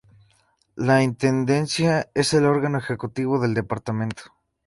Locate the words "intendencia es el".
1.03-2.45